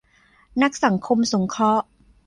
[0.61, 1.85] นักสังคมสงเคราะห์